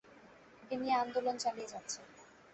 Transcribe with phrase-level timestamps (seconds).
[0.71, 2.05] এ নিয়ে আন্দোলন চালিয়ে যাচ্ছেন।